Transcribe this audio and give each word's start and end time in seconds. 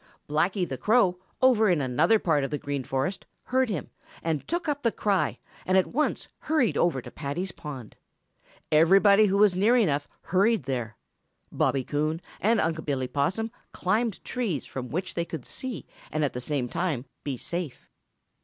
Blacky 0.27 0.67
the 0.67 0.79
Crow, 0.79 1.19
over 1.43 1.69
in 1.69 1.79
another 1.79 2.17
part 2.17 2.43
of 2.43 2.49
the 2.49 2.57
Green 2.57 2.83
Forest, 2.83 3.23
heard 3.43 3.69
him 3.69 3.91
and 4.23 4.47
took 4.47 4.67
up 4.67 4.81
the 4.81 4.91
cry 4.91 5.37
and 5.63 5.77
at 5.77 5.85
once 5.85 6.27
hurried 6.39 6.75
over 6.75 7.03
to 7.03 7.11
Paddy's 7.11 7.51
pond. 7.51 7.95
Everybody 8.71 9.27
who 9.27 9.37
was 9.37 9.55
near 9.55 9.77
enough 9.77 10.07
hurried 10.23 10.63
there. 10.63 10.95
Bobby 11.51 11.83
Coon 11.83 12.19
and 12.39 12.59
Unc' 12.59 12.83
Billy 12.83 13.07
Possum 13.07 13.51
climbed 13.73 14.23
trees 14.23 14.65
from 14.65 14.89
which 14.89 15.13
they 15.13 15.23
could 15.23 15.45
see 15.45 15.85
and 16.11 16.23
at 16.25 16.33
the 16.33 16.41
same 16.41 16.67
time 16.67 17.05
be 17.23 17.37
safe. 17.37 17.87